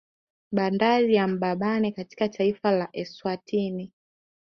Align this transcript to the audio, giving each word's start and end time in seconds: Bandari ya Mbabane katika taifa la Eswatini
Bandari 0.51 1.13
ya 1.15 1.27
Mbabane 1.27 1.91
katika 1.91 2.29
taifa 2.29 2.71
la 2.71 2.89
Eswatini 2.93 3.91